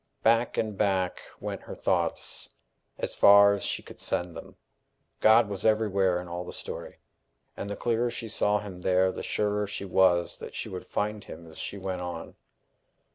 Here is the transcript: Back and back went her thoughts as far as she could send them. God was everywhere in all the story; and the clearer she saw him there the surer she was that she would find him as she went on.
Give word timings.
Back 0.23 0.57
and 0.57 0.75
back 0.75 1.19
went 1.39 1.61
her 1.61 1.75
thoughts 1.75 2.49
as 2.97 3.13
far 3.13 3.53
as 3.53 3.61
she 3.61 3.83
could 3.83 3.99
send 3.99 4.35
them. 4.35 4.55
God 5.19 5.47
was 5.47 5.63
everywhere 5.63 6.19
in 6.19 6.27
all 6.27 6.43
the 6.43 6.51
story; 6.51 6.97
and 7.55 7.69
the 7.69 7.75
clearer 7.75 8.09
she 8.09 8.27
saw 8.27 8.57
him 8.57 8.81
there 8.81 9.11
the 9.11 9.21
surer 9.21 9.67
she 9.67 9.85
was 9.85 10.39
that 10.39 10.55
she 10.55 10.69
would 10.69 10.87
find 10.87 11.25
him 11.25 11.45
as 11.45 11.59
she 11.59 11.77
went 11.77 12.01
on. 12.01 12.33